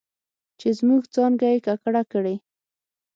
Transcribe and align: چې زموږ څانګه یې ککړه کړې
چې 0.59 0.67
زموږ 0.79 1.01
څانګه 1.13 1.47
یې 1.53 1.59
ککړه 1.65 2.03
کړې 2.11 2.35